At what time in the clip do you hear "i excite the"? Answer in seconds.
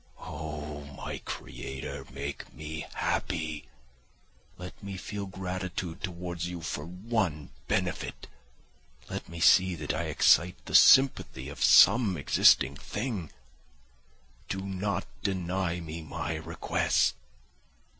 9.93-10.73